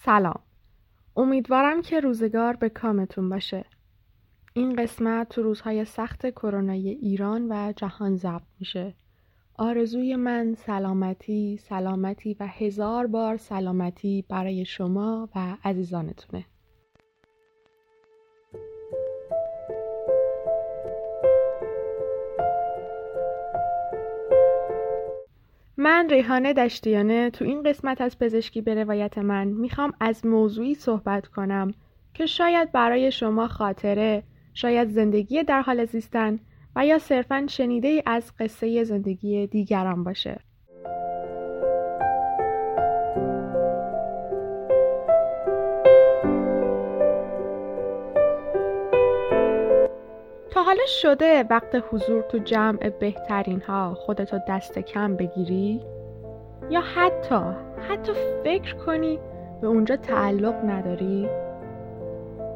[0.00, 0.40] سلام.
[1.16, 3.64] امیدوارم که روزگار به کامتون باشه.
[4.52, 8.94] این قسمت تو روزهای سخت کرونای ایران و جهان ضبط میشه.
[9.54, 16.44] آرزوی من سلامتی سلامتی و هزار بار سلامتی برای شما و عزیزانتونه.
[25.80, 31.26] من ریحانه دشتیانه تو این قسمت از پزشکی به روایت من می‌خوام از موضوعی صحبت
[31.26, 31.74] کنم
[32.14, 34.22] که شاید برای شما خاطره
[34.54, 36.38] شاید زندگی در حال زیستن
[36.76, 40.40] و یا صرفا شنیده ای از قصه زندگی دیگران باشه.
[50.62, 55.80] حالا شده وقت حضور تو جمع بهترین ها خودتو دست کم بگیری؟
[56.70, 57.40] یا حتی
[57.88, 58.12] حتی
[58.44, 59.18] فکر کنی
[59.60, 61.28] به اونجا تعلق نداری؟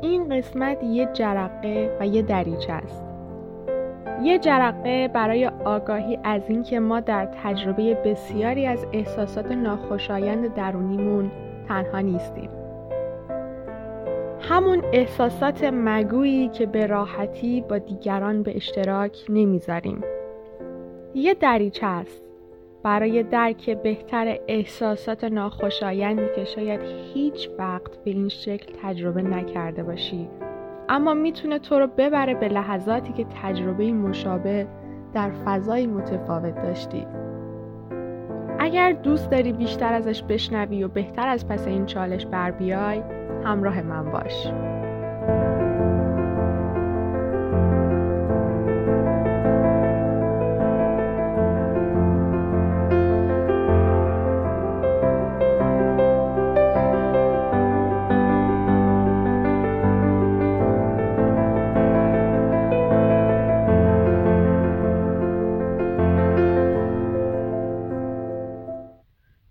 [0.02, 3.04] این قسمت یه جرقه و یه دریچه است.
[4.22, 11.30] یه جرقه برای آگاهی از اینکه ما در تجربه بسیاری از احساسات ناخوشایند درونیمون
[11.68, 12.61] تنها نیستیم.
[14.48, 20.04] همون احساسات مگویی که به راحتی با دیگران به اشتراک نمی‌ذاریم.
[21.14, 22.22] یه دریچه است.
[22.82, 26.80] برای درک بهتر احساسات ناخوشایندی که شاید
[27.14, 30.28] هیچ وقت به این شکل تجربه نکرده باشی.
[30.88, 34.66] اما می‌تونه تو رو ببره به لحظاتی که تجربه مشابه
[35.14, 37.06] در فضای متفاوت داشتی.
[38.58, 43.02] اگر دوست داری بیشتر ازش بشنوی و بهتر از پس این چالش بر بیای
[43.44, 44.46] همراه من باش.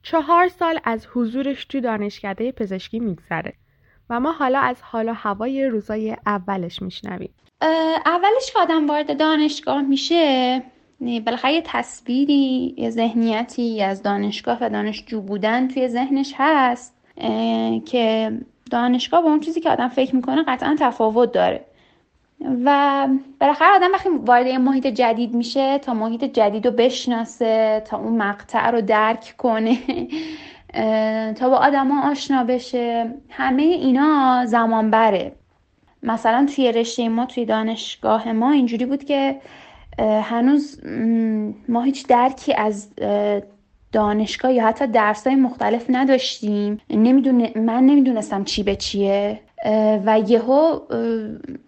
[0.03, 3.53] چهار سال از حضورش تو دانشکده پزشکی میگذره.
[4.11, 7.29] و ما حالا از حال و هوای روزای اولش میشنویم.
[8.05, 10.61] اولش که آدم وارد دانشگاه میشه
[10.99, 16.95] بالاخره یه تصویری یه ذهنیتی از دانشگاه و دانشجو بودن توی ذهنش هست
[17.85, 18.31] که
[18.71, 21.65] دانشگاه با اون چیزی که آدم فکر می‌کنه قطعا تفاوت داره.
[22.65, 23.07] و
[23.39, 28.17] بالاخره آدم وقتی وارد یه محیط جدید میشه تا محیط جدید رو بشناسه تا اون
[28.17, 29.77] مقطع رو درک کنه
[31.35, 33.13] تا با آدما آشنا بشه.
[33.29, 35.31] همه اینا زمان بره
[36.03, 39.35] مثلا توی رشته ما توی دانشگاه ما اینجوری بود که
[39.99, 40.81] هنوز
[41.69, 42.89] ما هیچ درکی از
[43.91, 46.81] دانشگاه یا حتی درس های مختلف نداشتیم.
[46.89, 49.39] نمی‌دونه من نمی‌دونستم چی به چیه.
[50.05, 50.79] و یهو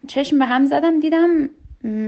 [0.07, 1.49] چشم به هم زدم دیدم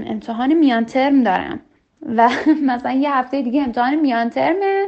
[0.06, 1.60] امتحان میان ترم دارم.
[2.08, 2.30] و
[2.70, 4.86] مثلا یه هفته دیگه امتحان میان ترمه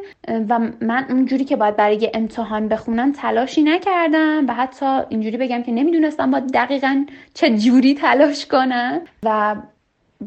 [0.48, 5.72] و من اونجوری که باید برای امتحان بخونم تلاشی نکردم و حتی اینجوری بگم که
[5.72, 9.56] نمی‌دونستم باید دقیقا چه جوری تلاش کنم و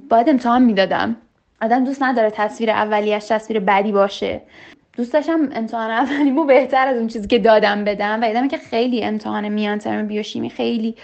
[0.09, 1.15] باید امتحان می‌دادم.
[1.61, 4.41] آدم دوست نداره تصویر اولیش تصویر بدی باشه.
[4.97, 9.03] دوست داشتم امتحان اولیمو بهتر از اون چیزی که دادم بدم و دیدم که خیلی
[9.03, 10.95] امتحان میان ترم بیوشیمی خیلی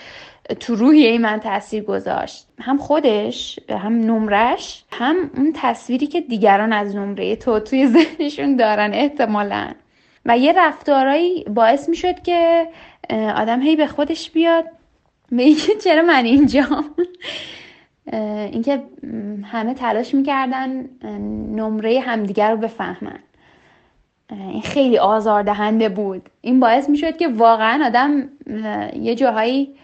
[0.59, 2.47] تو روحیه من تاثیر گذاشت.
[2.59, 8.94] هم خودش هم نمرش هم اون تصویری که دیگران از نمره تو توی ذهنشون دارن
[8.94, 9.72] احتمالا.
[10.25, 12.68] و یه رفتارایی باعث می‌شد که
[13.36, 14.66] آدم هی به خودش بیاد.
[15.31, 15.53] به
[15.84, 16.66] چرا من اینجا؟
[18.53, 18.84] اینکه
[19.44, 20.89] همه تلاش می‌کردن
[21.56, 23.19] نمره همدیگر رو بفهمن.
[24.30, 26.30] این خیلی آزاردهنده بود.
[26.42, 28.30] این باعث می‌شد که واقعا آدم
[29.01, 29.75] یه جاهایی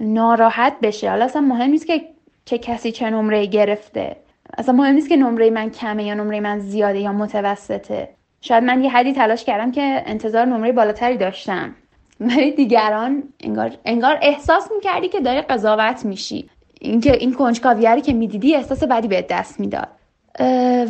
[0.00, 1.10] ناراحت بشه.
[1.10, 2.02] حالا اصلا مهم نیست که
[2.44, 4.16] چه کسی چه نمره گرفته.
[4.58, 8.08] اصلا مهم نیست که نمره من کمه یا نمره من زیاده یا متوسطه.
[8.40, 11.74] شاید من یه حدی تلاش کردم که انتظار نمره بالاتری داشتم.
[12.20, 16.50] ولی دیگران انگار, انگار احساس می‌کردی که داری قضاوت میشی.
[16.80, 19.88] اینکه این کنجکاویه که می‌دیدی احساس بدی به دست می‌داد.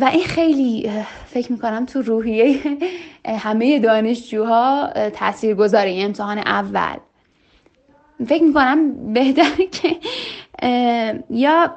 [0.01, 0.91] و این خیلی
[1.25, 2.59] فکر می‌کنم تو روحیه
[3.25, 6.97] همه دانشجوها تاثیر گذاره امتحان اول.
[8.27, 9.95] فکر می‌کنم بهتر که
[11.29, 11.75] یا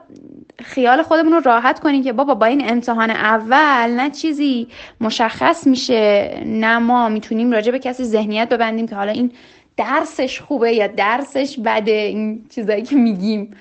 [0.63, 4.69] خیال خودمون رو راحت کنیم که بابا با این امتحان اول نه چیزی
[5.01, 9.31] مشخص میشه نه ما می‌تونیم راجع به کسی ذهنیت ببندیم که حالا این
[9.77, 13.57] درسش خوبه یا درسش بده این چیزایی که میگیم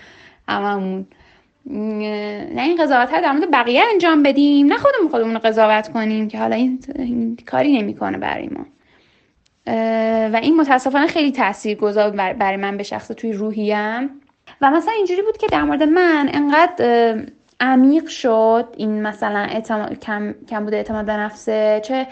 [0.48, 1.06] هممون.
[1.66, 6.28] نه این قضاوت ها در مورد بقیه انجام بدیم نه خودمون خودمون رو قضاوت کنیم
[6.28, 8.66] که حالا این, این کاری نمی‌کنه برای ما.
[10.33, 14.10] و این متاسفانه خیلی تاثیر گذار برای من به شخص توی روحیم.
[14.62, 17.18] و مثلا اینجوری بود که در مورد من انقدر
[17.60, 22.07] عمیق شد این مثلا اعتماد، کم, کم بوده اعتماد به نفسه چه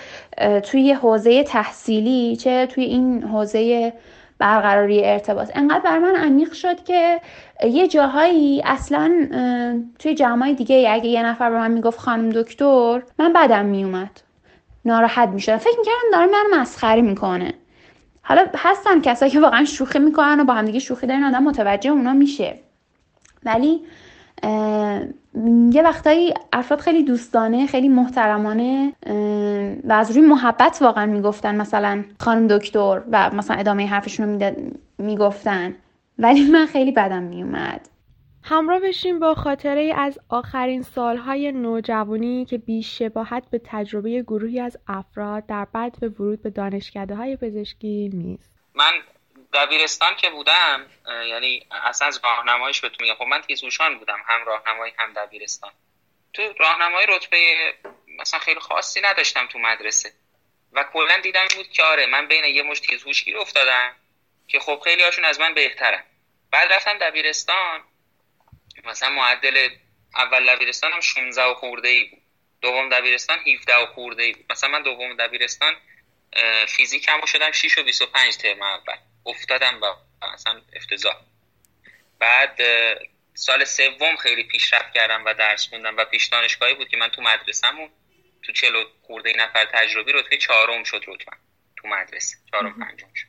[0.62, 3.94] توی حوزه تحصیلی چه توی این حوزه
[4.39, 5.51] برقراری ارتباط.
[5.56, 7.21] انقدر بر من عمیق شد که
[7.63, 9.27] یه جاهایی اصلا
[10.00, 14.21] توی جمعای دیگه اگه یه نفر به من می‌گفت خانم دکتر من بدم میومد
[14.86, 17.54] ناراحت می‌شدم فکر می‌کردم داره من مسخره می‌کنه.
[18.22, 22.13] حالا هستن کسایی که واقعا شوخی می‌کنن و با همدیگه شوخی دارن آدم متوجه اونا
[22.13, 22.60] میشه.
[23.45, 23.81] ولی
[25.72, 28.94] یه وقتایی افراد خیلی دوستانه خیلی محترمانه
[29.83, 31.56] و از روی محبت واقعا می‌گفتن.
[31.56, 34.51] مثلا خانم دکتر و مثلا ادامه حرفشون رو
[34.98, 35.75] می‌گفتن.
[36.19, 37.89] ولی من خیلی بدم میومد.
[38.51, 44.77] همراه بشیم با خاطره از آخرین سالهای نوجوانی که بیش شباهت به تجربه گروهی از
[44.88, 48.59] افراد در بعد به ورود به دانشکده های پزشکی نیست.
[48.75, 48.94] من
[49.53, 50.86] دبیرستان که بودم
[51.27, 53.15] یعنی اصلا از راهنماییش بهتون میگم.
[53.15, 55.71] خب من تیزوشان بودم هم راهنمایی هم دبیرستان.
[56.33, 57.38] تو راهنمایی رتبه
[58.19, 60.12] مثلا خیلی خاصی نداشتم تو مدرسه.
[60.74, 63.95] و کلا دیدم بود که آره من بین یه مش تیزهوش گیر افتادم
[64.48, 66.03] که خب خیلی هاشون از من بهترن.
[66.51, 67.81] بعد رفتم دبیرستان.
[68.84, 69.70] مثلا معدل
[70.16, 72.22] اول دبیرستان هم 16 و خورده ای بود.
[72.62, 74.46] دوم دبیرستان 17 و خورده ای بود.
[74.50, 75.76] مثلا من دوم دبیرستان
[76.68, 78.96] فیزیک هم شدم 6 و 25 ترم اول.
[79.26, 79.98] افتادم با
[80.34, 81.16] مثلا افتضاح.
[82.20, 82.60] بعد
[83.34, 87.22] سال سوم خیلی پیشرفت کردم و درس خوندم و پیش دانشگاهی بود که من تو
[87.22, 87.90] مدرسه‌مون
[88.44, 91.38] تو چلو خورده نفر تجربی رتبه چهارم شد رتبه
[91.78, 92.38] تو مدرسه.
[92.52, 93.28] چهارم پنجم شد.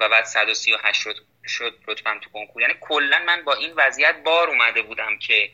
[0.00, 1.27] و بعد 138 رتبه.
[1.48, 2.62] شد رتبم تو کنکور.
[2.62, 5.50] یعنی کلا من با این وضعیت بار اومده بودم که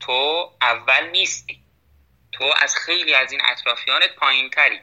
[0.00, 1.62] تو اول نیستی.
[2.32, 4.80] تو از خیلی از این اطرافیانت پایین تری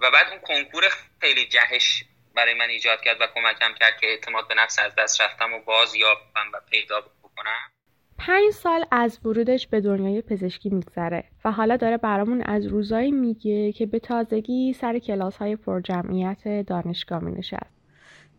[0.00, 0.84] و بعد اون کنکور
[1.20, 2.04] خیلی جهش
[2.34, 5.58] برای من ایجاد کرد و کمکم کرد که اعتماد به نفس از دست رفتم و
[5.60, 7.70] باز یافتم و پیدا بکنم.
[8.18, 13.72] پنج سال از ورودش به دنیای پزشکی میگذره و حالا داره برامون از روزایی میگه
[13.72, 17.73] که به تازگی سر کلاس های پرجمعیت دانشگاه می نشست.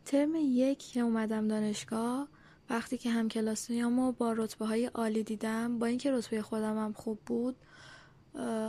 [0.06, 2.28] ترم یک که اومدم دانشگاه
[2.70, 7.20] وقتی که هم کلاسیامو با رتبه های عالی دیدم با اینکه رتبه خودم هم خوب
[7.26, 7.56] بود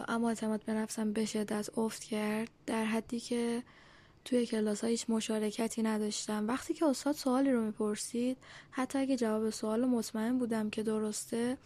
[0.09, 3.63] اما اعتماد به نفسم به شدت افت کرد در حدی که
[4.25, 6.49] توی کلاس ها هیچ مشارکتی نداشتم.
[6.49, 8.37] وقتی که استاد سوالی رو می‌پرسید
[8.71, 11.59] حتی اگه جواب سوال مطمئن بودم که درسته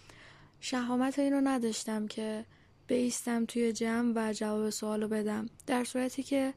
[0.61, 2.45] شهامت این رو نداشتم که
[2.87, 5.47] بیستم توی جمع و جواب سوال رو بدم.
[5.67, 6.55] در صورتی که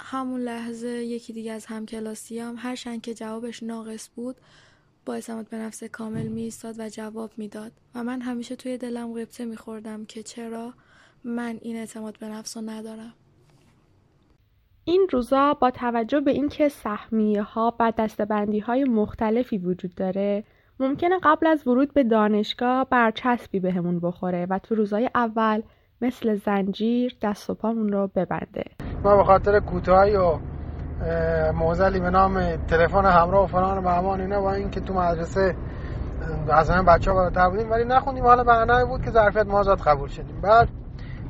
[0.00, 4.36] همون لحظه یکی دیگه از همکلاسیام هرچند که جوابش ناقص بود
[5.06, 7.72] با اعتماد به نفس کامل می و جواب می‌داد.
[7.94, 10.74] و من همیشه توی دلم قبطه میخوردم که چرا
[11.24, 13.14] من این اعتماد به نفس رو ندارم.
[14.84, 20.44] این روزا با توجه به اینکه سهمیه ها و دستبندی های مختلفی وجود داره
[20.80, 25.62] ممکنه قبل از ورود به دانشگاه برچسبی بهمون به بخوره و تو روزای اول
[26.04, 28.64] مثل زنجیر دست و پامون رو ببنده.
[29.04, 30.38] ما به خاطر کوتاهی و
[31.52, 35.56] موزلی به نام تلفن همراه و فلان و بهمان اینا با اینکه تو مدرسه
[36.48, 38.24] از همه بچه ها بالاتر بودیم ولی نخوندیم.
[38.24, 40.40] حالا بهانه بود که ظرفیت مازاد قبول شدیم.
[40.40, 40.68] بعد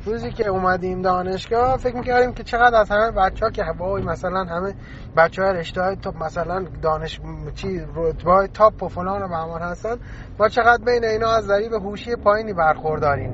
[0.05, 4.45] روزی که اومدیم دانشگاه فکر می‌کردیم که چقدر از همه بچه ها که وای مثلا
[4.45, 4.75] همه
[5.17, 7.21] بچه ها رشته های تاپ مثلا دانش
[7.55, 9.97] چی رتبه های تاپ و فلان و بهمان هستن
[10.39, 13.33] ما چقدر بین اینا از ذریب هوشی پایینی برخورداریم.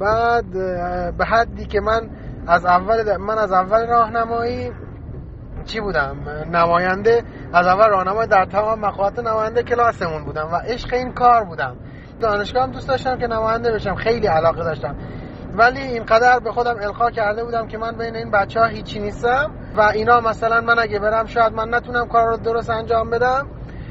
[0.00, 0.50] بعد
[1.16, 2.10] به حدی که من
[2.46, 4.72] از اول من از اول راهنمایی
[5.64, 6.16] چی بودم؟
[6.52, 11.76] نماینده از اول راهنمای در تمام مقاطع نماینده کلاسمون بودم و عشق این کار بودم.
[12.20, 14.96] دانشگاه هم دوست داشتم که نماینده بشم خیلی علاقه داشتم.
[15.54, 19.50] ولی اینقدر به خودم القا کرده بودم که من بین این بچه ها هیچی نیستم
[19.76, 23.46] و اینا مثلا من اگه برم شاید من نتونم کار رو درست انجام بدم.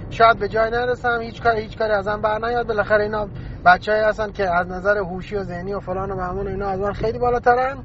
[0.10, 3.28] شاید به جای نرسم هیچ کاری هیچ کاری ازم بر نیاد بالاخره اینا
[3.66, 6.94] بچه‌ای هستن که از نظر هوشی و ذهنی و فلان و معمول اینا از من
[6.94, 7.78] خیلی بالاترن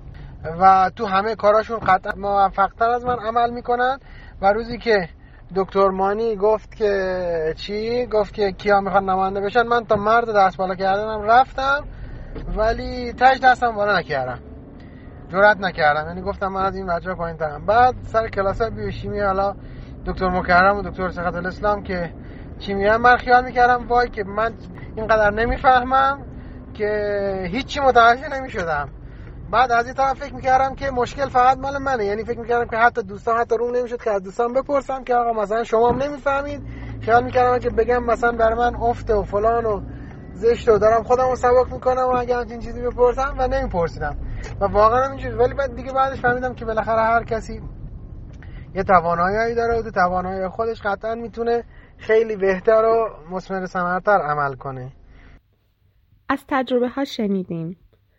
[0.61, 3.99] و تو همه کاراشون قطعا موفقتر از من عمل می‌کنن.
[4.41, 5.09] و روزی که
[5.57, 10.57] دکتر مانی گفت که چی؟ گفت که کیا می‌خوان نماینده بشن من تا مرد دست
[10.57, 11.85] بالا کردنم رفتم
[12.57, 14.39] ولی تاج دستم بالا نکردم.
[15.33, 16.09] جرات نکردم.
[16.09, 19.55] یعنی گفتم من از این بچه پایین ترم بعد سر کلاس بیوشیمی حالا
[20.07, 22.13] دکتر مکرم و دکتر سخت الاسلام که
[22.59, 24.55] چی میگن؟ من خیال می‌کردم وای که من
[24.97, 26.19] اینقدر نمی‌فهمم
[26.75, 28.89] که هیچی متوجه نمی‌شدم.
[29.51, 32.05] بعد از این طرف فکر می‌کردم که مشکل فقط مال منه.
[32.05, 35.43] یعنی فکر می‌کردم که حتی دوستان حتی روم نمی‌شد که از دوستان بپرسم که آقا
[35.43, 36.63] مثلا شما هم نمی‌فهمید؟
[37.01, 39.81] خیال می‌کردم که بگم مثلا برای من افته و فلان و
[40.33, 44.17] زشت و دارم خودم رو سبک می‌کنم و اگه همچین چیزی بپرسم و نمیپرسیدم.
[44.61, 45.35] و واقعا اینجوری.
[45.35, 47.63] ولی بعد دیگه بعدش فهمیدم که بالاخره هر کسی
[48.75, 51.65] یه توانایی داره و توانایی خودش قطعا می‌تونه
[51.97, 54.93] خیلی بهتر و مثمر ثمرتر عمل کنه.
[56.29, 57.77] از تجربه ها شنیدیم.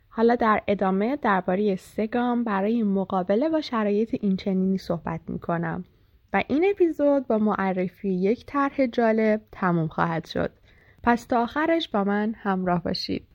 [0.10, 5.84] حالا در ادامه درباره سه گام برای مقابله با شرایط اینچنینی صحبت می‌کنم
[6.34, 10.52] و این اپیزود با معرفی یک طرح جالب تموم خواهد شد.
[11.04, 13.28] پس تا آخرش با من همراه باشید.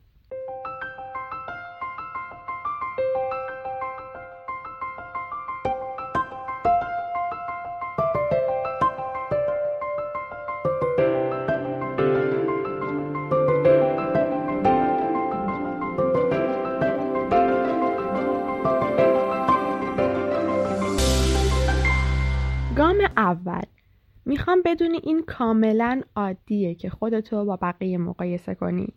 [24.41, 28.89] می‌خوام بدونی این کاملا عادیه که خودتو با بقیه مقایسه کنی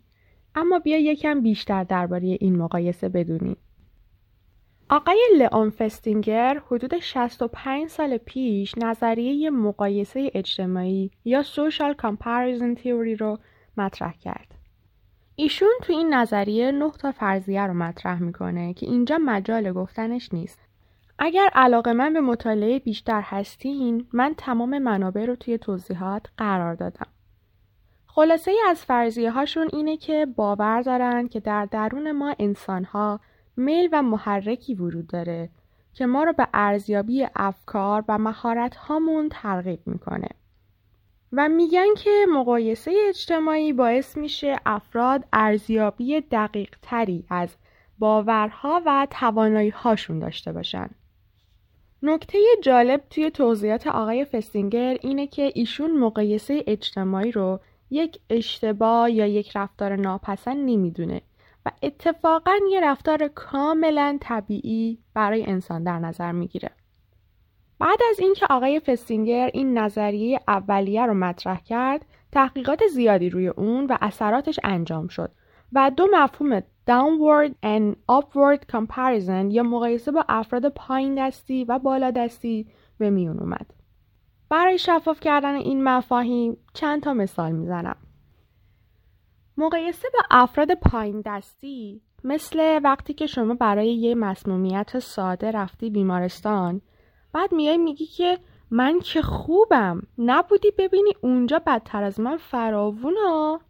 [0.54, 3.56] اما بیا یکم بیشتر درباره این مقایسه بدونی
[4.90, 13.38] آقای لئون فستینگر حدود 65 سال پیش نظریه مقایسه اجتماعی یا Social Comparison Theory رو
[13.76, 14.54] مطرح کرد.
[15.36, 20.60] ایشون تو این نظریه نه تا فرضیه رو مطرح می‌کنه که اینجا مجال گفتنش نیست.
[21.18, 27.06] اگر علاقه من به مطالعه بیشتر هستین من تمام منابع رو توی توضیحات قرار دادم.
[28.06, 33.20] خلاصه ای از فرضیه هاشون اینه که باور دارن که در درون ما انسان ها
[33.56, 35.50] میل و محرکی وجود داره
[35.92, 40.28] که ما رو به ارزیابی افکار و مهارت هامون ترغیب می‌کنه.
[41.32, 47.56] و میگن که مقایسه اجتماعی باعث میشه افراد ارزیابی دقیق تری از
[47.98, 50.90] باورها و توانایی هاشون داشته باشن.
[52.06, 59.26] نکته جالب توی توضیحات آقای فستینگر اینه که ایشون مقایسه اجتماعی رو یک اشتباه یا
[59.26, 61.20] یک رفتار ناپسند نمی‌دونه
[61.66, 66.70] و اتفاقا یه رفتار کاملا طبیعی برای انسان در نظر می‌گیره.
[67.78, 73.86] بعد از اینکه آقای فستینگر این نظریه اولیه رو مطرح کرد، تحقیقات زیادی روی اون
[73.86, 75.30] و اثراتش انجام شد
[75.72, 82.10] و دو مفهوم downward and upward comparison یا مقایسه با افراد پایین دستی و بالا
[82.10, 82.66] دستی
[82.98, 83.74] به میون اومد.
[84.48, 87.96] برای شفاف کردن این مفاهیم چند تا مثال می‌زنم.
[89.56, 96.80] مقایسه با افراد پایین دستی مثل وقتی که شما برای یه مسمومیت ساده رفتی بیمارستان
[97.32, 98.38] بعد میای میگی که
[98.70, 103.60] من که خوبم نبودی ببینی اونجا بدتر از من فراوونا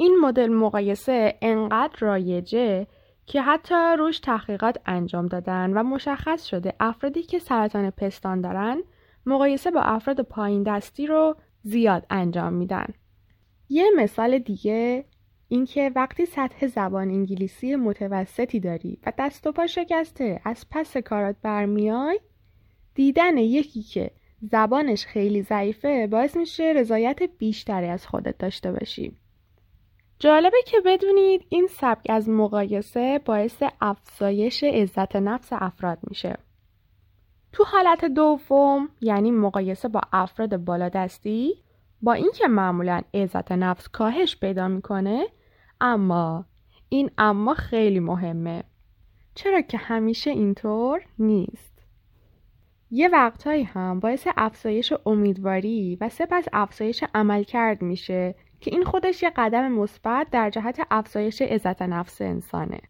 [0.00, 2.86] این مدل مقایسه انقدر رایجه
[3.26, 8.82] که حتی روش تحقیقات انجام دادن و مشخص شده افرادی که سرطان پستان دارن
[9.26, 12.86] مقایسه با افراد پایین دستی رو زیاد انجام میدن.
[13.68, 15.04] یه مثال دیگه
[15.48, 21.36] اینکه وقتی سطح زبان انگلیسی متوسطی داری و دست و پا شکسته از پس کارات
[21.42, 22.20] برمیای
[22.94, 24.10] دیدن یکی که
[24.42, 29.16] زبانش خیلی ضعیفه باعث میشه رضایت بیشتری از خودت داشته باشی.
[30.18, 36.38] جالبه که بدونید این سبک از مقایسه باعث افزایش عزت نفس افراد میشه.
[37.52, 41.54] تو حالت دوم یعنی مقایسه با افراد بالادستی
[42.02, 45.26] با اینکه معمولا عزت نفس کاهش پیدا می‌کنه
[45.80, 46.44] اما
[46.88, 48.64] این اما خیلی مهمه
[49.34, 51.78] چرا که همیشه اینطور نیست
[52.90, 59.32] یه وقتهایی هم باعث افزایش امیدواری و سپس افزایش عملکرد میشه که این خودش یه
[59.36, 62.80] قدم مثبت در جهت افزایش عزت نفس انسانه.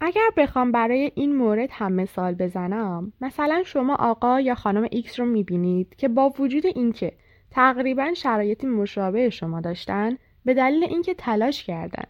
[0.00, 5.26] اگر بخوام برای این مورد هم مثال بزنم مثلا شما آقا یا خانم ایکس رو
[5.26, 7.12] می‌بینید که با وجود اینکه
[7.50, 12.04] تقریبا شرایطی مشابه شما داشتن به دلیل اینکه تلاش کردن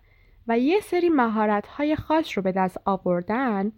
[0.48, 3.72] و یه سری مهارت های خاص رو به دست آوردن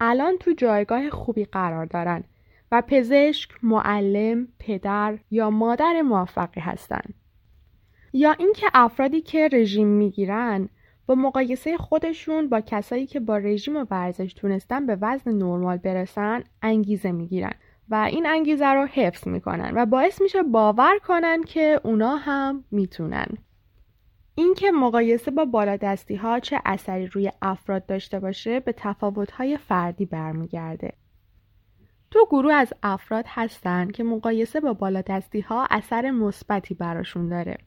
[0.00, 2.24] الان تو جایگاه خوبی قرار دارن
[2.72, 7.14] و پزشک، معلم، پدر یا مادر موفقی هستند.
[8.12, 10.68] یا اینکه افرادی که رژیم می‌گیرن
[11.06, 16.44] با مقایسه خودشون با کسایی که با رژیم و ورزش تونستن به وزن نرمال برسن
[16.62, 17.52] انگیزه می‌گیرن
[17.88, 23.26] و این انگیزه رو حفظ می‌کنن و باعث میشه باور کنن که اونا هم می‌تونن
[24.34, 30.06] اینکه مقایسه با بالادستی ها چه اثری روی افراد داشته باشه به تفاوت های فردی
[30.06, 30.92] برمیگرده
[32.16, 37.58] تو گروه از افراد هستن که مقایسه با بالادستی ها اثر مثبتی براشون داره.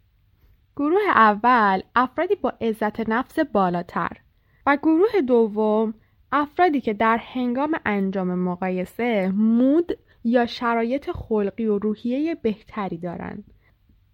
[0.76, 4.18] گروه اول افرادی با عزت نفس بالاتر
[4.66, 5.94] و گروه دوم
[6.32, 13.44] افرادی که در هنگام انجام مقایسه مود یا شرایط خلقی و روحیه بهتری دارند.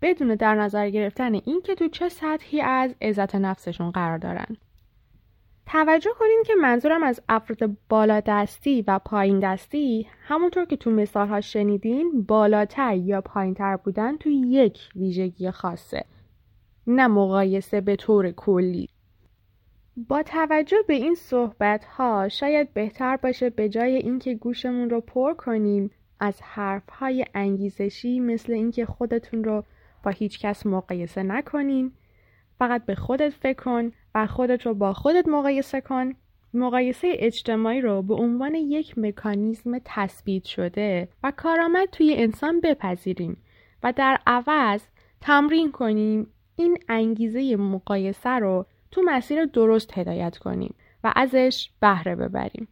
[0.02, 4.58] بدون در نظر گرفتن اینکه تو چه سطحی از عزت نفسشون قرار دارن.
[5.66, 11.28] توجه کنین که منظورم از افراد بالا دستی و پایین دستی همونطور که تو مثال
[11.28, 16.06] ها شنیدین بالاتر یا پایینتر بودن تو یک ویژگی خاصه
[16.88, 18.90] نه مقایسه به طور کلی.
[19.98, 25.34] با توجه به این صحبت ها شاید بهتر باشه به جای اینکه گوشمون رو پر
[25.34, 29.64] کنیم از حرف های انگیزشی مثل اینکه خودتون رو
[30.04, 31.92] با هیچ کس مقایسه نکنین.
[32.60, 36.14] فقط به خودت فکر کن و خودت رو با خودت مقایسه کن
[36.54, 43.38] مقایسه اجتماعی رو به عنوان یک مکانیزم تثبیت شده و کارآمد توی انسان بپذیریم
[43.84, 44.82] و در عوض
[45.22, 52.68] تمرین کنیم این انگیزه مقایسه رو تو مسیر درست هدایت کنیم و ازش بهره ببریم.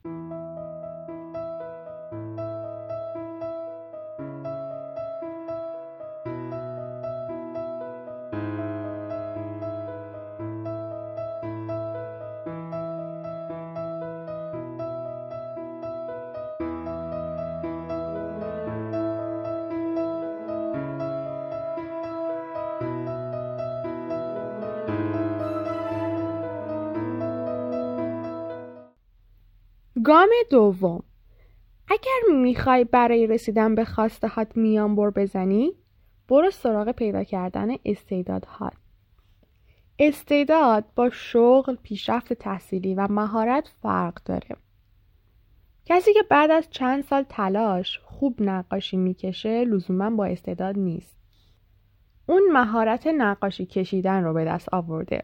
[30.04, 31.04] گام دوم.
[31.88, 35.74] اگر می‌خوای برای رسیدن به خواسته هات میان بزنی
[36.28, 38.74] برو سراغ پیدا کردن استعدادهات.
[40.00, 44.56] استعداد با شغل پیشرفت تحصیلی و مهارت فرق داره.
[45.86, 51.18] کسی که بعد از چند سال تلاش خوب نقاشی می‌کشه لزوما با استعداد نیست.
[52.28, 55.24] اون مهارت نقاشی کشیدن رو به دست آورده.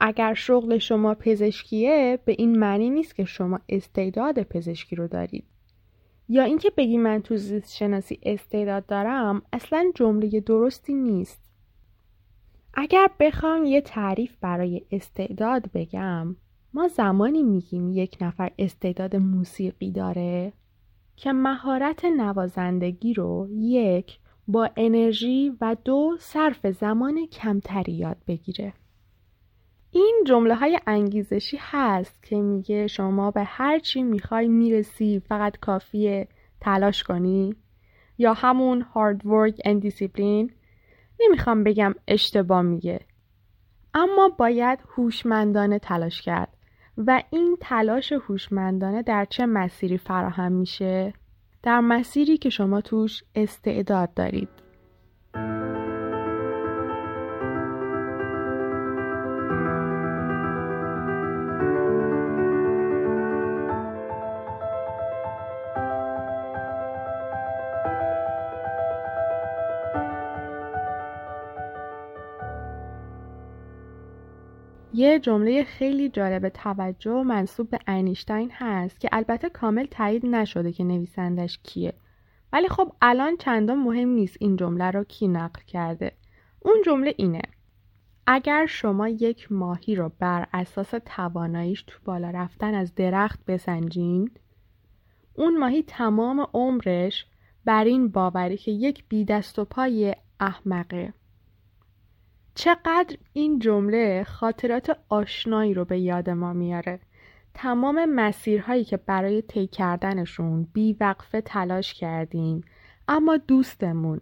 [0.00, 5.44] اگر شغل شما پزشکیه به این معنی نیست که شما استعداد پزشکی رو دارید.
[6.28, 11.44] یا اینکه بگی من تو زیست شناسی استعداد دارم اصلا جمله درستی نیست.
[12.74, 16.36] اگر بخوام یه تعریف برای استعداد بگم
[16.74, 20.52] ما زمانی میگیم یک نفر استعداد موسیقی داره
[21.16, 28.72] که مهارت نوازندگی رو یک با انرژی و دو صرف زمان کمتری یاد بگیره.
[29.94, 36.28] این جمله های انگیزشی هست که میگه شما به هر چی می‌خوای می‌رسی فقط کافیه
[36.60, 37.56] تلاش کنی.
[38.18, 40.52] یا همون hard work and discipline.
[41.20, 43.00] نمی‌خوام بگم اشتباه میگه.
[43.94, 46.56] اما باید هوشمندانه تلاش کرد.
[46.98, 51.12] و این تلاش هوشمندانه در چه مسیری فراهم میشه؟
[51.62, 54.63] در مسیری که شما توش استعداد دارید.
[74.94, 80.84] یه جمله خیلی جالب توجه منصوب به اینشتین هست که البته کامل تایید نشده که
[80.84, 81.94] نویسندش کیه.
[82.52, 86.12] ولی خب الان چندان مهم نیست این جمله رو کی نقل کرده.
[86.60, 87.42] اون جمله اینه.
[88.26, 94.30] اگر شما یک ماهی رو بر اساس تواناییش تو بالا رفتن از درخت بسنجین
[95.34, 97.26] اون ماهی تمام عمرش
[97.64, 101.12] بر این باوری که یک بی دست و پای احمقه.
[102.54, 107.00] چقدر این جمله خاطرات آشنایی رو به یاد ما میاره.
[107.54, 112.64] تمام مسیرهایی که برای طی کردنشون بیوقفه تلاش کردیم
[113.08, 114.20] اما دوستمون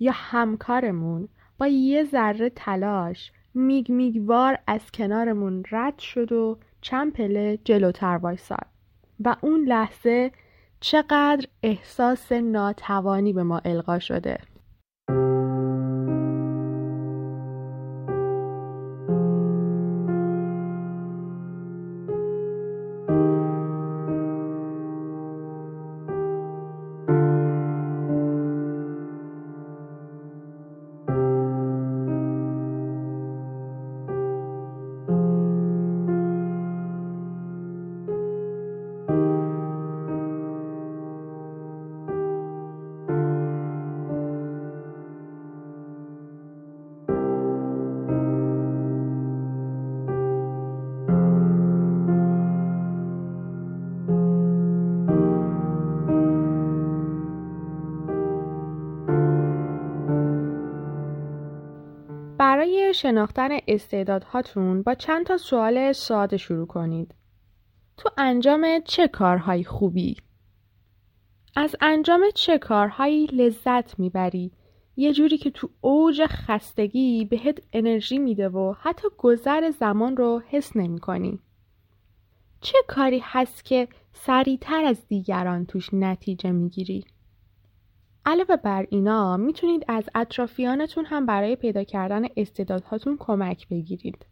[0.00, 7.58] یا همکارمون با یه ذره تلاش میگ میگوار از کنارمون رد شد و چند پله
[7.64, 8.66] جلوتر وایساد.
[9.24, 10.32] و اون لحظه
[10.80, 14.38] چقدر احساس ناتوانی به ما القا شده.
[62.94, 67.14] شناختن استعدادهاتون با چند تا سوال ساده شروع کنید.
[67.96, 70.16] تو انجام چه کارهایی خوبی؟
[71.56, 74.52] از انجام چه کارهایی لذت می‌بری؟
[74.96, 80.76] یه جوری که تو اوج خستگی بهت انرژی میده و حتی گذر زمان رو حس
[80.76, 81.38] نمی کنی.
[82.60, 87.04] چه کاری هست که سریعتر از دیگران توش نتیجه می‌گیری؟
[88.26, 94.26] علاوه بر اینا می‌تونید از اطرافیانتون هم برای پیدا کردن استعدادهاتون کمک بگیرید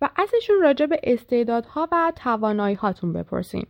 [0.00, 3.66] و ازشون راجع به استعدادها و توانایی هاتون بپرسین.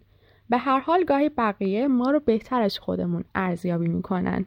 [0.48, 4.46] به هر حال گاهی بقیه ما رو بهتر از خودمون ارزیابی می‌کنن.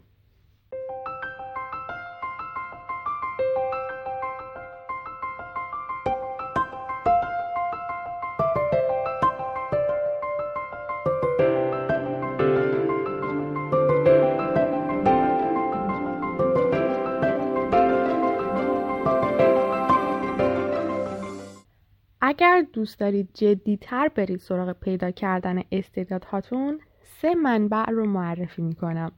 [22.62, 29.12] اگر دوست دارید جدیتر برید سراغ پیدا کردن استعدادهاتون سه منبع رو معرفی می‌کنم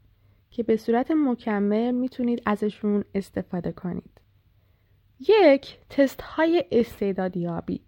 [0.50, 4.22] که به صورت مکمل می‌تونید ازشون استفاده کنید.
[5.20, 7.82] یک تست های استعدادیابی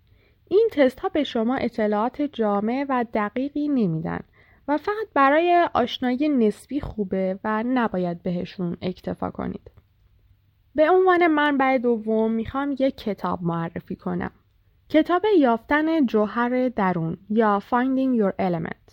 [0.48, 4.20] این تست ها به شما اطلاعات جامع و دقیقی نمیدن
[4.68, 9.72] و فقط برای آشنایی نسبی خوبه و نباید بهشون اکتفا کنید.
[10.76, 14.32] به عنوان منبع دوم می‌خوام یک کتاب معرفی کنم.
[14.90, 18.86] کتاب یافتن جوهر درون یا Finding Your Element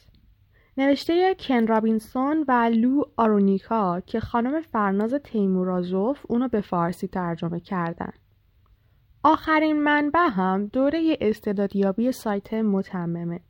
[0.76, 8.12] نوشته کن رابینسون و لو آرونیکا که خانم فرناز تیمورازوف اونو به فارسی ترجمه کردن.
[9.22, 13.40] آخرین منبع هم دوره استعدادیابی سایت متممه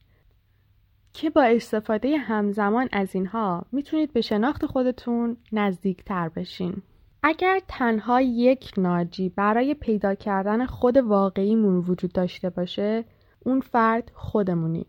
[1.13, 6.83] که با استفاده همزمان از اینها می‌تونید به شناخت خودتون نزدیک تر بشین.
[7.23, 13.05] اگر تنها یک ناجی برای پیدا کردن خود واقعیمون وجود داشته باشه
[13.41, 14.87] اون فرد خودمونی.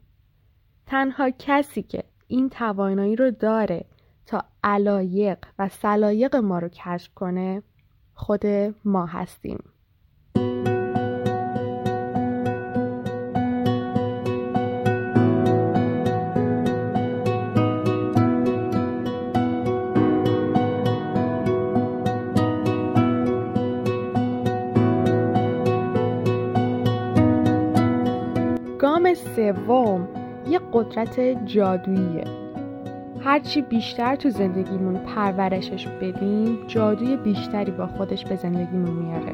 [0.85, 3.85] تنها کسی که این توانایی رو داره
[4.25, 7.63] تا علایق و سلایق ما رو کشف کنه
[8.13, 8.45] خود
[8.85, 9.63] ما هستیم.
[29.51, 30.08] سوم
[30.49, 32.23] یه قدرت جادوییه.
[33.19, 39.34] هرچی بیشتر تو زندگیمون پرورشش بدیم جادوی بیشتری با خودش به زندگیمون میاره.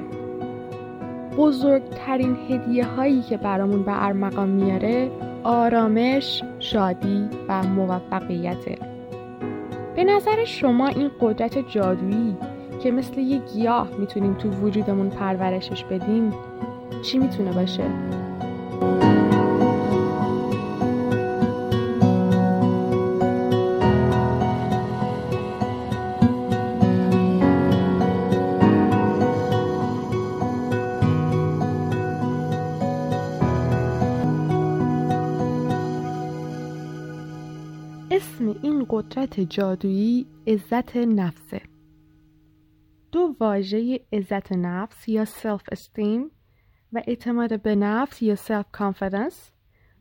[1.38, 5.12] بزرگترین هدیه هایی که برامون به ارمغان میاره
[5.43, 8.78] آرامش، شادی و موفقیته
[9.95, 12.38] به نظر شما این قدرت جادویی
[12.84, 16.34] که مثل یه گیاه می‌تونیم تو وجودمون پرورشش بدیم
[17.02, 17.84] چی می‌تونه باشه؟
[39.30, 41.62] قدرت جادویی عزت نفسه.
[43.12, 46.32] دو واژه عزت نفس یا self-esteem
[46.94, 49.52] و اعتماد به نفس یا self-confidence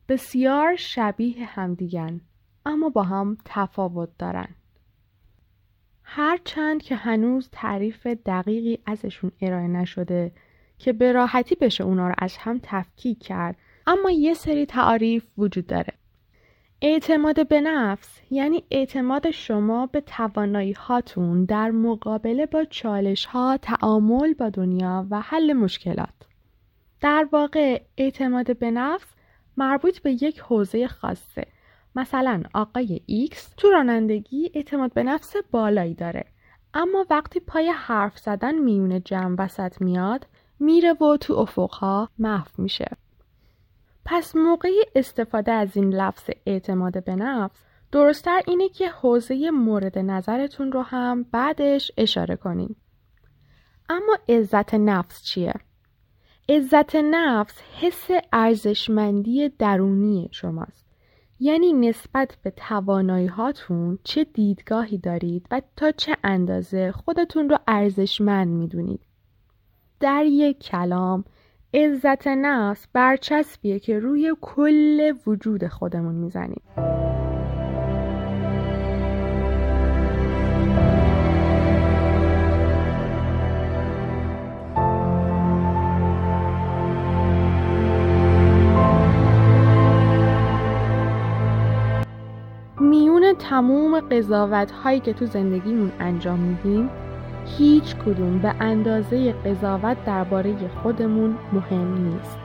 [0.08, 2.20] بسیار شبیه همدیگن
[2.66, 4.48] اما با هم تفاوت دارن.
[6.02, 10.32] هرچند که هنوز تعریف دقیقی ازشون ارائه نشده
[10.78, 15.66] که به راحتی بشه اونا رو از هم تفکیک کرد اما یه سری تعریف وجود
[15.66, 15.92] داره.
[16.82, 24.34] اعتماد به نفس یعنی اعتماد شما به توانایی هاتون در مقابله با چالش ها، تعامل
[24.34, 26.14] با دنیا و حل مشکلات.
[27.00, 29.06] در واقع اعتماد به نفس
[29.56, 31.46] مربوط به یک حوزه خاصه.
[31.96, 36.24] مثلا آقای ایکس تو رانندگی اعتماد به نفس بالایی داره.
[36.74, 40.26] اما وقتی پای حرف زدن میون یه جمع وسط میاد
[40.60, 42.96] میره و تو افقها محو میشه.
[44.10, 50.72] پس موقع استفاده از این لفظ اعتماد به نفس درستتر اینه که حوزه مورد نظرتون
[50.72, 52.76] رو هم بعدش اشاره کنین.
[53.88, 55.54] اما عزت نفس چیه؟
[56.48, 60.86] عزت نفس حس ارزشمندی درونی شماست.
[61.40, 68.48] یعنی نسبت به توانایی هاتون چه دیدگاهی دارید و تا چه اندازه خودتون رو ارزشمند
[68.48, 69.00] می‌دونید.
[70.00, 71.24] در یک کلام
[71.74, 76.62] عزت نفس برچسبیه که روی کل وجود خودمون می‌زنیم.
[92.80, 96.90] میون تموم قضاوت هایی که تو زندگیمون انجام میدیم
[97.58, 102.38] هیچ کدوم به اندازه قضاوت درباره خودمون مهم نیست.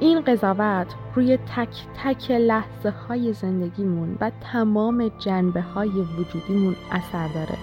[0.00, 1.68] این قضاوت روی تک
[2.04, 7.58] تک لحظه های زندگیمون و تمام جنبه های وجودیمون اثر داره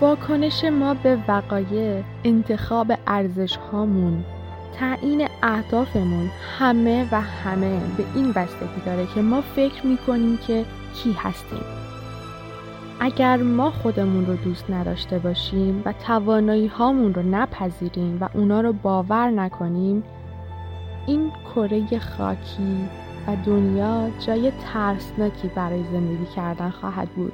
[0.00, 4.24] واکنش ما به وقایع انتخاب ارزش هامون
[4.78, 11.12] تعیین اهدافمون همه و همه به این بستگی داره که ما فکر می‌کنیم که کی
[11.12, 11.91] هستیم
[13.04, 18.72] اگر ما خودمون رو دوست نداشته باشیم و توانایی هامون رو نپذیریم و اونا رو
[18.72, 20.02] باور نکنیم
[21.06, 22.88] این کره خاکی
[23.28, 27.32] و دنیا جای ترسناکی برای زندگی کردن خواهد بود.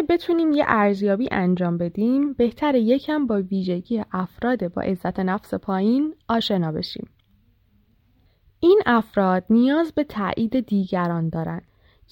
[0.00, 6.14] اینکه بتونیم یه ارزیابی انجام بدیم بهتر یکم با ویژگی افراد با عزت نفس پایین
[6.28, 7.08] آشنا بشیم.
[8.60, 11.62] این افراد نیاز به تایید دیگران دارن.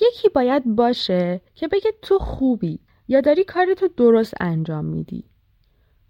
[0.01, 5.25] یکی باید باشه که بگه تو خوبی یا داری کارتو درست انجام میدی.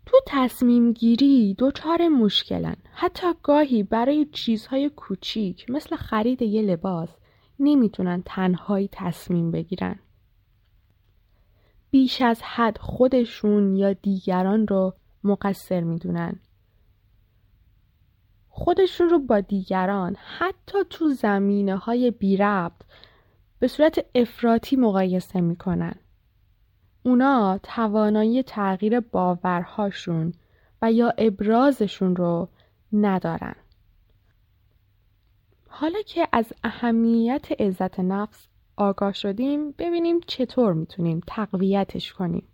[0.06, 2.76] تو تصمیم گیری دوچار مشکلن.
[2.92, 7.08] حتی گاهی برای چیزهای کوچیک مثل خرید یه لباس
[7.60, 9.98] نمی‌تونن تنهایی تصمیم بگیرن.
[11.90, 16.40] بیش از حد خودشون یا دیگران رو مقصر می‌دونن.
[18.48, 22.82] خودشون رو با دیگران حتی تو زمینه های بی ربط
[23.58, 25.94] به صورت افراطی مقایسه می‌کنن.
[27.02, 30.32] اونا توانایی تغییر باورهاشون
[30.82, 32.48] و یا ابرازشون رو
[32.92, 33.54] ندارن.
[35.68, 38.48] حالا که از اهمیت عزت نفس
[38.78, 42.48] آگاه شدیم ببینیم چطور می‌تونیم تقویتش کنیم.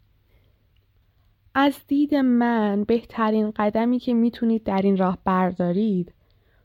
[1.55, 6.13] از دید من بهترین قدمی که می‌تونید در این راه بردارید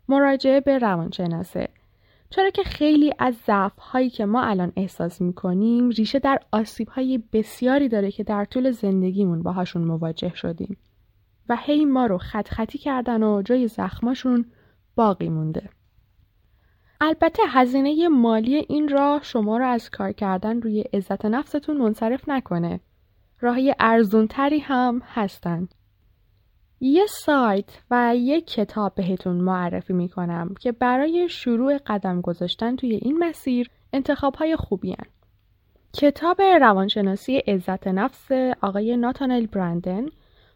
[0.09, 1.69] مراجعه به روانشناسه
[2.29, 7.23] چرا که خیلی از ضعف هایی که ما الان احساس می‌کنیم ریشه در آسیب های
[7.33, 10.77] بسیاری داره که در طول زندگیمون باهاشون مواجه شدیم
[11.49, 14.45] و هی ما رو خط خطی کردن و جای زخماشون
[14.95, 15.69] باقی مونده.
[17.01, 22.79] البته هزینه مالی این راه شما رو از کار کردن روی عزت نفستون منصرف نکنه.
[23.39, 25.67] راهی ارزونتری هم هستن.
[26.79, 33.17] یه سایت و یه کتاب بهتون معرفی می‌کنم که برای شروع قدم گذاشتن توی این
[33.17, 35.07] مسیر انتخاب های خوبی هن.
[35.93, 38.31] کتاب روانشناسی عزت نفس
[38.61, 40.05] آقای ناتانل برندن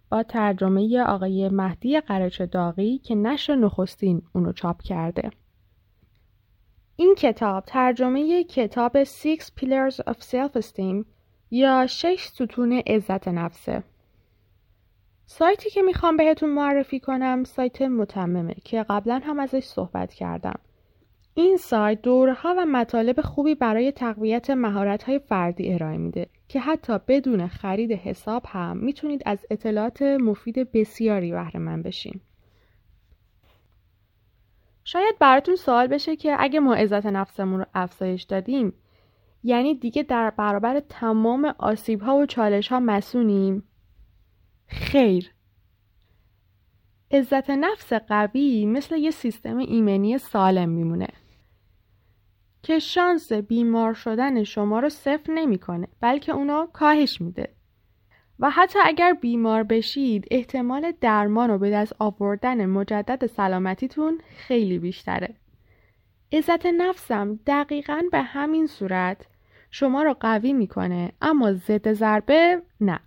[0.10, 5.30] با ترجمه آقای مهدی قرچ داغی که نشر نخستین اونو چاپ کرده.
[6.96, 11.06] این کتاب ترجمه کتاب Six Pillars of Self-Esteem
[11.52, 13.84] یا شش ستون عزت نفسه.
[15.26, 20.60] سایتی که می‌خوام بهتون معرفی کنم سایت متممه که قبلا هم ازش صحبت کردم.
[21.34, 27.48] این سایت دورها و مطالب خوبی برای تقویت مهارت‌های فردی ارائه میده که حتی بدون
[27.48, 32.22] خرید حساب هم می‌تونید از اطلاعات مفید بسیاری بهره من بشین.
[34.84, 38.74] شاید براتون سوال بشه که اگه ما عزت نفسمون رو افزایش دادیم
[39.44, 43.64] یعنی دیگه در برابر تمام آسیب ها و چالش ها مسونیم؟
[44.68, 45.32] خیر
[47.12, 51.08] عزت نفس قوی مثل یه سیستم ایمنی سالم میمونه
[52.64, 57.56] که شانس بیمار شدن شما رو صفر نمی‌کنه بلکه اونو کاهش میده
[58.44, 65.36] و حتی اگر بیمار بشید احتمال درمان و به دست آوردن مجدد سلامتیتون خیلی بیشتره.
[66.34, 69.28] عزت نفسم دقیقا به همین صورت
[69.72, 73.00] شما رو قوی می‌کنه اما ضد ضربه نه.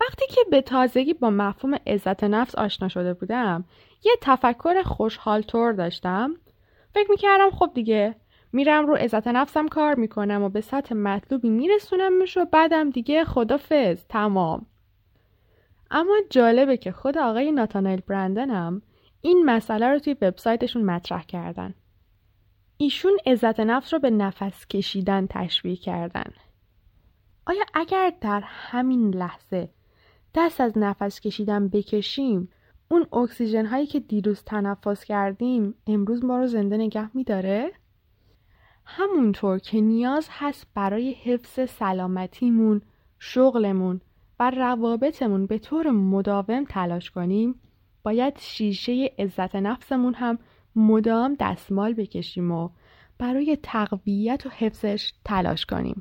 [0.00, 3.64] وقتی که به تازگی با مفهوم عزت نفس آشنا شده بودم
[4.04, 6.34] یه تفکر خوشحال طور داشتم
[6.94, 8.14] فکر می‌کردم خب دیگه
[8.52, 14.04] میرم رو عزت نفسم کار می‌کنم و به سطح مطلوبی میرسونمش و بعدم دیگه خدافز
[14.08, 14.66] تمام.
[15.90, 18.82] اما جالبه که خود آقای ناتانل برندن هم
[19.20, 21.74] این مسئله رو توی وبسایتشون مطرح کردن.
[22.76, 26.32] ایشون عزت نفس رو به نفس کشیدن تشبیه کردن.
[27.46, 29.68] آیا اگر در همین لحظه
[30.34, 32.48] دست از نفس کشیدن بکشیم
[32.90, 37.72] اون اکسیژن هایی که دیروز تنفس کردیم امروز ما رو زنده نگه میداره؟
[38.96, 42.82] همونطور که نیاز هست برای حفظ سلامتیمون،
[43.18, 44.00] شغلمون
[44.40, 47.54] و روابطمون به طور مداوم تلاش کنیم
[48.02, 50.38] باید شیشه عزت نفسمون هم
[50.76, 52.68] مدام دستمال بکشیم و
[53.18, 56.00] برای تقویت و حفظش تلاش کنیم.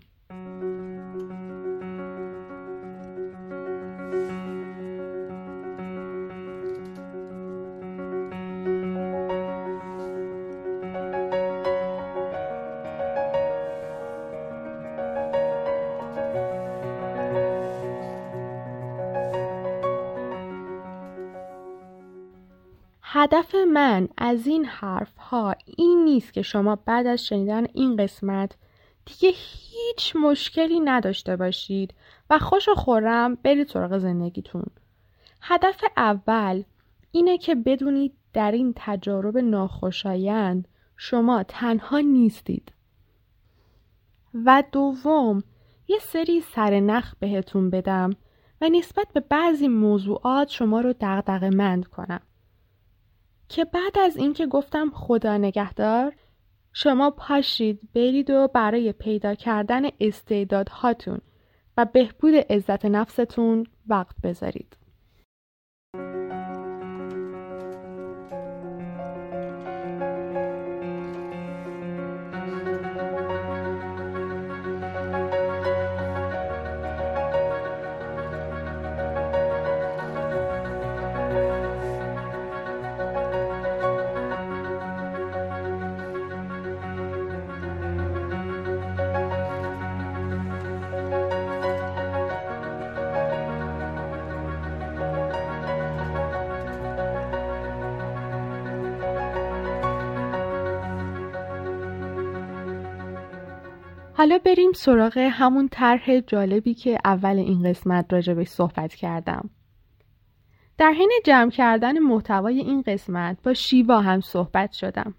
[23.21, 28.55] هدف من از این حرف ها این نیست که شما بعد از شنیدن این قسمت
[29.05, 31.93] دیگه هیچ مشکلی نداشته باشید
[32.29, 34.65] و خوش و خورم برید سراغ زندگیتون.
[35.41, 36.63] هدف اول
[37.11, 42.71] اینه که بدونید در این تجارب ناخوشایند شما تنها نیستید.
[44.45, 45.43] و دوم
[45.87, 48.09] یه سری سرنخ بهتون بدم
[48.61, 52.21] و نسبت به بعضی موضوعات شما رو دغدغه مند کنم.
[53.51, 56.13] که بعد از اینکه گفتم خدا نگهدار
[56.73, 61.21] شما پاشید برید و برای پیدا کردن استعدادهاتون
[61.77, 64.77] و بهبود عزت نفستون وقت بذارید.
[104.21, 109.49] حالا بریم سراغ همون طرح جالبی که اول این قسمت راجبش صحبت کردم.
[110.77, 115.13] در حین جمع کردن محتوای این قسمت با شیوا هم صحبت شدم.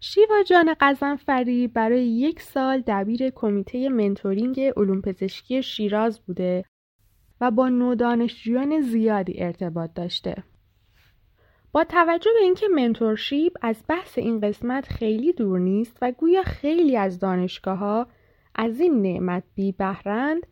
[0.00, 6.64] شیوا جان قزنفری برای یک سال دبیر کمیته منتورینگ علوم پزشکی شیراز بوده
[7.40, 10.42] و با نودانشجویان زیادی ارتباط داشته.
[11.72, 16.96] با توجه به اینکه منتورشیپ از بحث این قسمت خیلی دور نیست و گویا خیلی
[16.96, 18.06] از دانشگاه ها
[18.58, 20.46] از این نعمت بی بهرند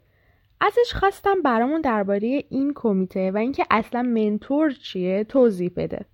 [0.60, 6.06] ازش خواستم برامون درباره این کمیته و اینکه اصلا منتور چیه توضیح بده.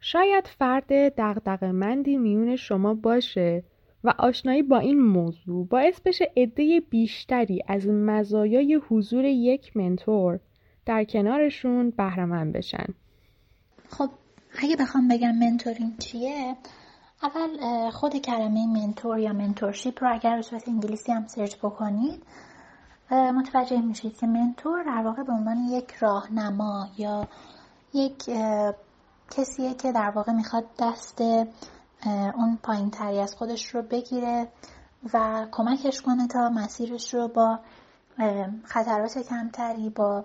[0.00, 3.64] شاید فرد دغدغه‌مندی میون شما باشه
[4.04, 10.40] و آشنایی با این موضوع باعث بشه عده بیشتری از مزایای حضور یک منتور
[10.86, 12.86] در کنارشون بهرهمند بشن.
[13.88, 14.10] خب
[14.58, 16.56] اگه بخوام بگم منتورینگ چیه
[17.22, 22.22] اول خود کلمه منتور یا منتورشیپ رو اگر به انگلیسی هم سرچ بکنید
[23.10, 27.28] متوجه میشید که منتور در واقع به عنوان یک راهنما یا
[27.94, 28.30] یک
[29.30, 31.20] کسیه که در واقع می‌خواد دست
[32.34, 34.48] اون پایین تری از خودش رو بگیره
[35.14, 37.58] و کمکش کنه تا مسیرش رو با
[38.64, 40.24] خطرات کمتری با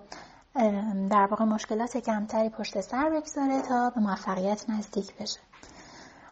[1.09, 5.39] در واقع مشکلات کمتری پشت سر بگذاره تا به موفقیت نزدیک بشه.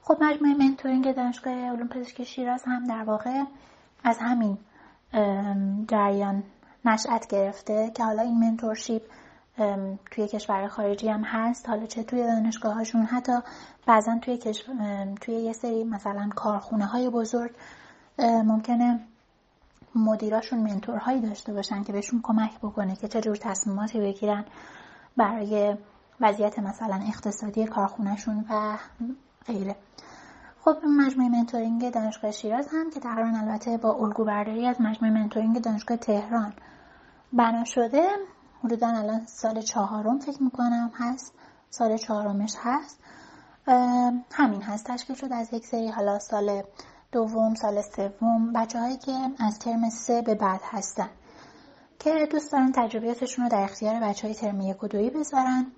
[0.07, 3.43] خب مجموعه منتورینگ دانشگاه علوم پزشکی شیراز هم در واقع
[4.03, 4.57] از همین
[5.87, 6.43] جریان
[6.85, 9.01] نشأت گرفته که حالا این منتورشیپ
[10.11, 11.69] توی کشور خارجی هم هست.
[11.69, 13.33] حالا چه توی دانشگاهاشون حتی
[13.85, 14.37] بعضا توی
[15.21, 17.51] توی یه سری مثلا کارخونه های بزرگ
[18.19, 18.99] ممکنه
[19.95, 24.45] مدیراشون منتورهایی داشته باشن که بهشون کمک بکنه که چه جور تصمیماتی بگیرن
[25.17, 25.75] برای
[26.21, 28.77] وضعیت مثلا اقتصادی کارخونهشون و
[29.47, 29.75] غیره
[30.62, 35.62] خب مجموعه mentoring دانشگاه شیراز هم که تقریبا البته با الگو برداری از مجموعه mentoring
[35.62, 36.53] دانشگاه تهران
[37.34, 38.08] بنا شده
[38.63, 41.33] حدودا الان سال چهارم فکر می‌کنم هست
[41.69, 43.00] سال چهارمش هست.
[44.31, 46.63] همین هست تشکیل شد از یک سری حالا سال
[47.12, 51.10] دوم سال سوم بچه هایی که از ترم سه به بعد هستن
[52.00, 55.71] که دوست دارن تجربیاتشون رو در اختیار بچه های ترم یک و دویی بذارن.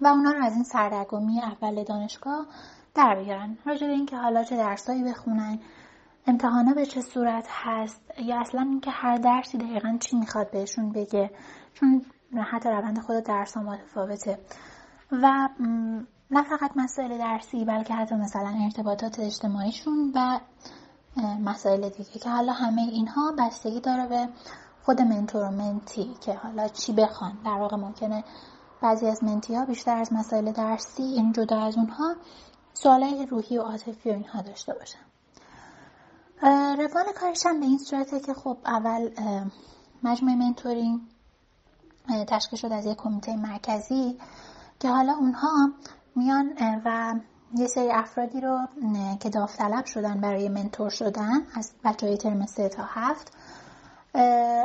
[0.00, 2.46] و اونا رو از این سردرگمی اول دانشگاه
[2.94, 3.58] در بیارن.
[3.66, 5.58] راجع به اینکه حالا چه درسایی بخونن
[6.26, 11.30] امتحانا به چه صورت هست یا اصلا اینکه هر درسی دقیقا چی می‌خواد بهشون بگه
[11.74, 12.02] چون
[12.52, 14.38] حتی روند خود درس ها متفاوته.
[15.12, 15.48] و
[16.30, 20.40] نه فقط مسائل درسی بلکه حتی مثلا ارتباطات اجتماعیشون و
[21.44, 24.28] مسائل دیگه که حالا همه اینها بستگی داره به
[24.82, 27.32] خود منتورمنتی که حالا چی بخوان.
[27.44, 28.24] در واقع ممکنه
[28.82, 32.16] بعضی از منتی ها بیشتر از مسائل درسی این جدا از اونها
[32.74, 34.98] سوالای روحی و عاطفی و اینها داشته باشن.
[36.76, 39.10] روال کارش هم به این صورته که خب اول
[40.02, 41.00] مجموعه منتورینگ
[42.28, 44.18] تشکیل شد از یک کمیته مرکزی
[44.80, 45.72] که حالا اونها
[46.16, 46.52] میان
[46.84, 47.14] و
[47.54, 48.66] یه سری افرادی رو
[49.20, 53.32] که داوطلب شدن برای منتور شدن از بچه های ترم سه تا هفت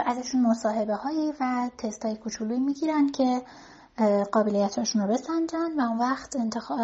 [0.06, 3.42] ازشون مصاحبه هایی و تست های کوچولویی می‌گیرن که
[4.32, 6.80] قابلیتاشون رو بسنجن و اون وقت انتخاب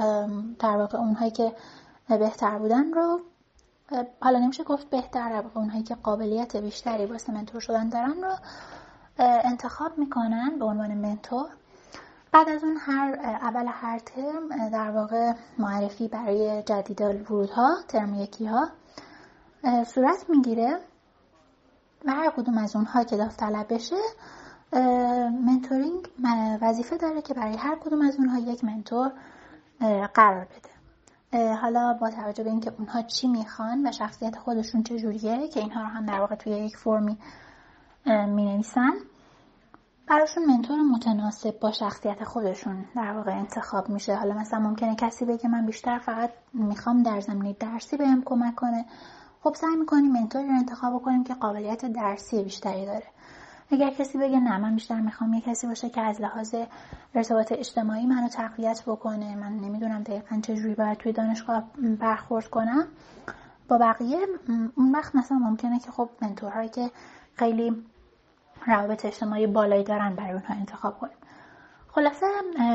[0.60, 1.56] در واقع اونهایی که
[2.10, 3.22] بهتر بودن رو
[4.22, 8.36] حالا نمیشه گفت بهتر در واقع اونهایی که قابلیت بیشتری واسه منتور شدن دارن رو
[9.20, 11.50] انتخاب می‌کنن به عنوان منتور.
[12.32, 18.46] بعد از اون هر اول هر ترم در واقع معرفی برای جدید ورودها ترم یکی
[18.46, 18.70] ها
[19.86, 20.80] صورت می‌گیره.
[22.06, 23.96] و هر کدوم از اونها که داوطلب بشه
[25.46, 26.10] منتورینگ
[26.62, 29.12] وظیفه داره که برای هر کدوم از اونها یک منتور
[30.14, 31.56] قرار بده.
[31.56, 35.88] حالا با توجه به اینکه اونها چی می‌خوان و شخصیت خودشون چجوریه که اینها رو
[35.88, 37.18] هم در واقع توی یک فرمی
[38.06, 38.94] می نویسن
[40.08, 44.16] براشون منتور متناسب با شخصیت خودشون در واقع انتخاب میشه.
[44.16, 48.86] حالا مثلا ممکنه کسی بگه من بیشتر فقط می‌خوام در زمینه درسی بهم کمک کنه.
[49.44, 53.08] خب سعی می‌کنیم منتوری رو انتخاب کنیم که قابلیت درسی بیشتری داره.
[53.72, 56.56] اگر کسی بگه نه من بیشتر می‌خوام یه کسی باشه که از لحاظ
[57.16, 59.36] ارتباط اجتماعی منو تقویت بکنه.
[59.36, 61.64] من نمی‌دونم دقیقا چجوری باید توی دانشگاه
[62.00, 62.88] برخورد کنم.
[63.68, 64.20] با بقیه
[64.76, 66.92] اون وقت مثلا ممکنه که خب منتورهایی که
[67.36, 67.84] خیلی
[68.68, 71.18] روابط اجتماعی بالایی دارن برای اونها انتخاب کنیم
[71.88, 72.26] خلاصه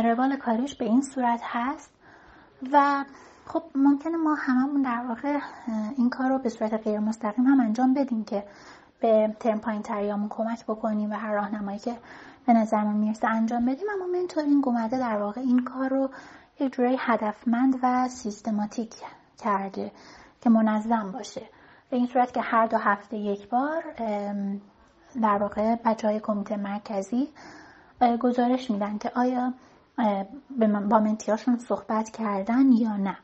[0.04, 1.90] روال کاریش به این صورت هست
[2.72, 3.04] و
[3.46, 5.38] خب ممکنه ما هممون در واقع
[5.96, 8.44] این کار رو به صورت غیر مستقیم هم انجام بدیم که
[9.04, 11.96] به ترم پایین تریامون کمک بکنیم و هر راهنمایی که
[12.46, 13.86] به نظرمون می‌رسه انجام بدیم.
[13.90, 16.10] اما منتورینگ اومده در واقع این کار رو
[16.60, 18.94] یک جورایی هدفمند و سیستماتیک
[19.38, 19.92] کرده
[20.40, 21.42] که منظم باشه.
[21.90, 23.84] به این صورت که هر دو هفته یک بار
[25.22, 27.28] در واقع بچه های کمیته مرکزی
[28.20, 29.52] گزارش میدن که آیا
[30.90, 33.16] با منتیاشون صحبت کردن یا نه.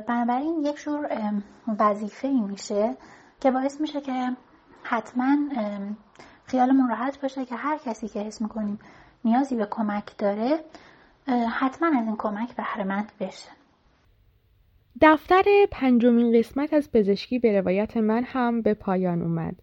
[0.00, 1.08] بنابراین یک جور
[1.78, 2.96] وظیفه ای میشه
[3.40, 4.36] که باعث میشه که
[4.82, 5.36] حتما
[6.44, 8.78] خیالمون راحت باشه که هر کسی که حس می‌کنیم
[9.24, 10.60] نیازی به کمک داره
[11.50, 13.48] حتما از این کمک بهرهمند بشه
[15.02, 19.54] دفتر پنجمین قسمت از پزشکی به روایت من هم به پایان اومد.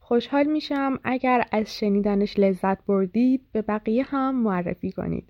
[0.00, 5.28] خوشحال میشم اگر از شنیدنش لذت بردید به بقیه هم معرفی کنید.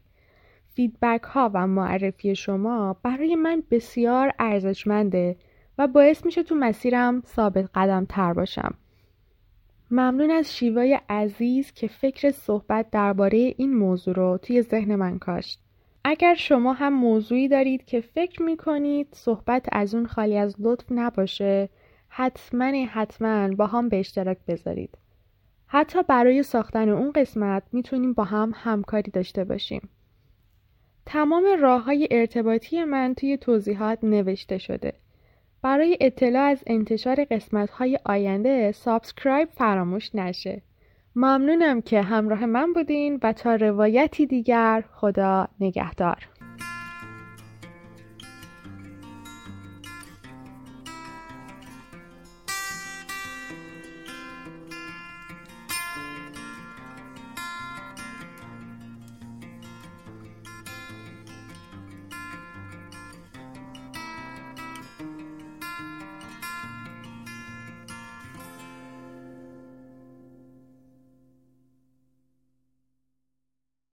[0.74, 5.36] فیدبک ها و معرفی شما برای من بسیار ارزشمنده
[5.78, 8.74] و باعث میشه تو مسیرم ثابت قدم تر باشم.
[9.94, 15.60] ممنون از شیوای عزیز که فکر صحبت درباره این موضوع رو توی ذهن من کاشت.
[16.04, 21.68] اگر شما هم موضوعی دارید که فکر می‌کنید صحبت از اون خالی از لطف نباشه
[22.08, 24.98] حتما حتما با هم به اشتراک بذارید.
[25.66, 29.88] حتی برای ساختن اون قسمت می‌تونیم با هم همکاری داشته باشیم.
[31.06, 34.92] تمام راه های ارتباطی من توی توضیحات نوشته شده.
[35.64, 40.62] برای اطلاع از انتشار قسمت های آینده سابسکرایب فراموش نشه.
[41.16, 46.28] ممنونم که همراه من بودین و تا روایتی دیگر خدا نگهدار.